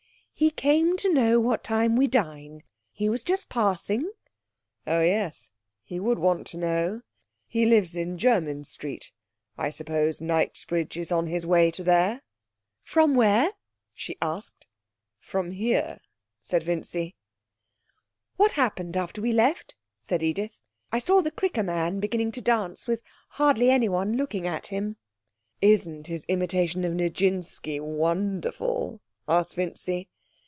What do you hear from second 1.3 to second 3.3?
what time we dine. He was